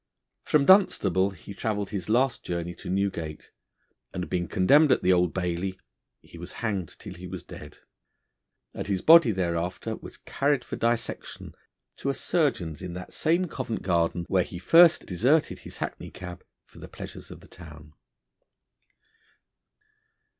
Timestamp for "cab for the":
16.09-16.87